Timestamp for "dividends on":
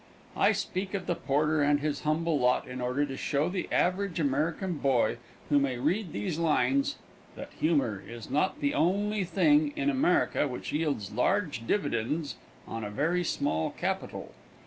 11.67-12.83